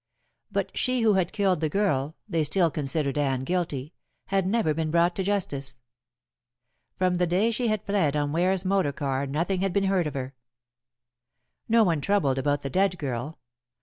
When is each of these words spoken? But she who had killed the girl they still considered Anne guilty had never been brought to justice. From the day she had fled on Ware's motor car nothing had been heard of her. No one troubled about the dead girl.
But 0.51 0.75
she 0.75 1.01
who 1.01 1.13
had 1.13 1.31
killed 1.31 1.59
the 1.59 1.69
girl 1.69 2.15
they 2.27 2.43
still 2.43 2.71
considered 2.71 3.19
Anne 3.19 3.41
guilty 3.41 3.93
had 4.25 4.47
never 4.47 4.73
been 4.73 4.89
brought 4.89 5.15
to 5.17 5.21
justice. 5.23 5.79
From 6.95 7.17
the 7.17 7.27
day 7.27 7.51
she 7.51 7.67
had 7.67 7.85
fled 7.85 8.15
on 8.15 8.31
Ware's 8.31 8.65
motor 8.65 8.93
car 8.93 9.27
nothing 9.27 9.61
had 9.61 9.73
been 9.73 9.83
heard 9.83 10.07
of 10.07 10.15
her. 10.15 10.33
No 11.69 11.83
one 11.83 12.01
troubled 12.01 12.39
about 12.39 12.63
the 12.63 12.69
dead 12.71 12.97
girl. 12.97 13.37